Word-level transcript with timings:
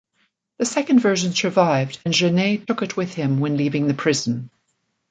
The 0.57 0.65
second 0.65 0.97
version 0.97 1.31
survived 1.31 1.99
and 2.05 2.11
Genet 2.11 2.65
took 2.65 2.81
it 2.81 2.97
with 2.97 3.13
him 3.13 3.39
when 3.39 3.55
leaving 3.55 3.87
the 3.87 3.93
prison. 3.93 4.49